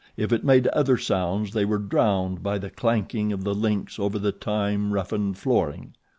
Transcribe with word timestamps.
If 0.17 0.31
it 0.33 0.43
made 0.43 0.65
other 0.69 0.97
sounds 0.97 1.53
they 1.53 1.63
were 1.63 1.77
drowned 1.77 2.41
by 2.41 2.57
the 2.57 2.71
clanking 2.71 3.31
of 3.31 3.43
the 3.43 3.53
links 3.53 3.99
over 3.99 4.17
the 4.17 4.31
time 4.31 4.93
roughened 4.93 5.37
flooring. 5.37 5.93